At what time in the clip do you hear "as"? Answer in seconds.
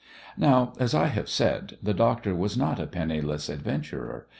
0.79-0.95